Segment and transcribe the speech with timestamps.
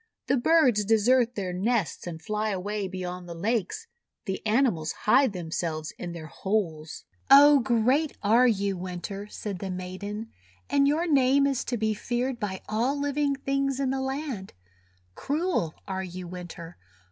[0.25, 3.85] The birds desert their nests and fly away beyond the lakes.
[4.25, 7.59] The animals hide themselves in their holes." "Oh!
[7.59, 10.31] great are you, Winter," said the maiden,
[10.71, 14.53] "and your name is to be feared by all living things in the land!
[15.13, 16.77] Cruel are you, Winter!